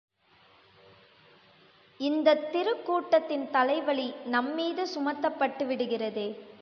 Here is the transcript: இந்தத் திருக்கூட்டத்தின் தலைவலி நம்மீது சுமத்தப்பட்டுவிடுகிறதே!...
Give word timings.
இந்தத் 1.99 2.47
திருக்கூட்டத்தின் 2.51 3.45
தலைவலி 3.51 4.07
நம்மீது 4.27 4.85
சுமத்தப்பட்டுவிடுகிறதே!... 4.95 6.27